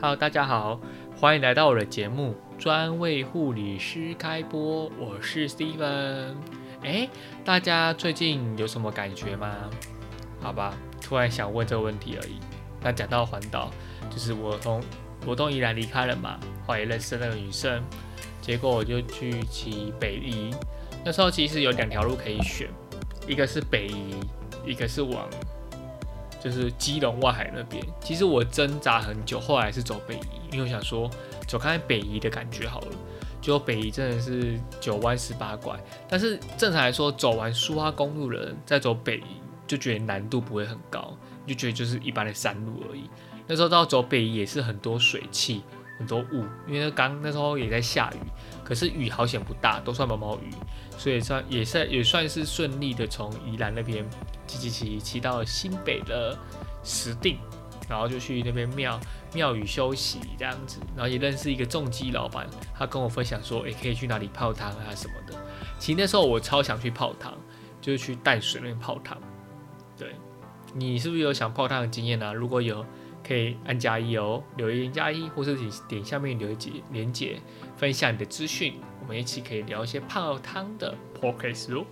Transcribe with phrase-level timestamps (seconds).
[0.00, 0.80] Hello，大家好，
[1.16, 4.88] 欢迎来到我的节目，专为护理师开播。
[4.96, 6.36] 我是 Steven。
[6.84, 7.08] 哎，
[7.44, 9.52] 大家最近有什么感觉吗？
[10.40, 10.72] 好吧，
[11.02, 12.38] 突然想问这个问题而已。
[12.80, 13.72] 那讲到环岛，
[14.08, 14.80] 就是我从
[15.26, 17.82] 罗东宜兰离开了嘛，后来认识那个女生，
[18.40, 20.54] 结果我就去骑北宜。
[21.04, 22.68] 那时候其实有两条路可以选，
[23.26, 24.14] 一个是北宜，
[24.64, 25.28] 一个是往。
[26.50, 31.08] 就是基隆外海那边，其实我挣扎很久，后来是走北移，因为我想说
[31.46, 32.88] 走看看北移的感觉好了。
[33.40, 41.16] 就北移真的是九弯十八拐，但是正常来说，走完苏花公路的人再走北移，就觉得难度不会很高，
[41.46, 43.08] 就觉得就是一般的山路而已。
[43.46, 45.62] 那时候到走北移也是很多水汽，
[45.98, 48.16] 很多雾，因为刚那时候也在下雨，
[48.64, 50.50] 可是雨好险不大，都算毛毛雨，
[50.96, 54.04] 所以算也是也算是顺利的从宜兰那边。
[54.46, 56.34] 骑骑骑骑到新北的
[56.82, 57.36] 石定，
[57.86, 58.98] 然后就去那边庙
[59.34, 65.38] 庙宇休息这样子，然后也认识一个重机老板，他跟我分享说，诶，可以去哪里泡汤啊什么的。
[65.78, 67.36] 其实那时候我超想去泡汤，
[67.78, 69.18] 就是去淡水那边泡汤。
[69.98, 70.14] 对，
[70.72, 72.32] 你是不是有想泡汤的经验呢？
[72.32, 72.82] 如果有，
[73.28, 76.58] 可以按加一哦，留言加一，或是点点下面留言
[76.90, 77.38] 连接，
[77.76, 81.84] 分享你的资讯，我们一起可以聊一些泡汤的 p o c a s t 哦。